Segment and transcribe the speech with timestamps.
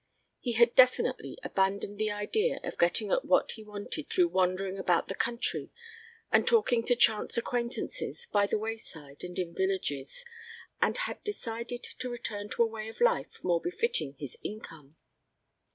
[0.39, 5.07] He had definitely abandoned the idea of getting at what he wanted through wandering about
[5.09, 5.69] the country
[6.31, 10.25] and talking to chance acquaintances by the wayside and in villages,
[10.81, 14.95] and had decided to return to a way of life more befitting his income.